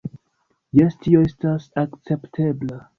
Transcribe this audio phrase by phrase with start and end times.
[0.85, 2.85] Jes, tio estas akceptebla